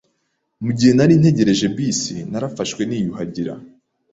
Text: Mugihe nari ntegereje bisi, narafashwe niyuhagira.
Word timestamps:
Mugihe 0.65 0.91
nari 0.95 1.13
ntegereje 1.21 1.65
bisi, 1.75 2.15
narafashwe 2.31 2.81
niyuhagira. 2.85 3.53